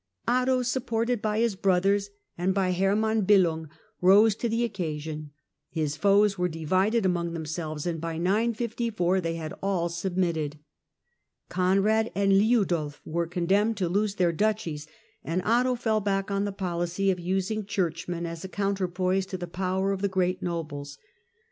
[0.27, 3.69] Otto, supported by his brothers and by Hermann Billung,
[4.01, 5.29] rose to the occasion.
[5.69, 10.57] His foes were divided among themselves, and by 954 they had all submitted.
[11.49, 14.87] Conrad and Liudolf were condemned to lose their duchies,
[15.23, 19.45] and Otto fell back on the policy of using churchmen as a counterpoise to the
[19.45, 20.97] power of the great nobles.